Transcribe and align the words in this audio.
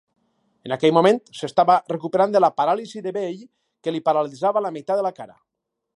En 0.69 0.73
aquell 0.75 0.93
moment, 0.97 1.19
s'estava 1.39 1.75
recuperant 1.93 2.33
de 2.37 2.41
la 2.45 2.51
paràlisi 2.61 3.03
de 3.09 3.15
Bell, 3.19 3.45
que 3.85 3.95
li 3.95 4.03
paralitzava 4.09 4.65
la 4.69 4.73
meitat 4.79 5.03
de 5.03 5.05
la 5.11 5.17
cara. 5.21 5.39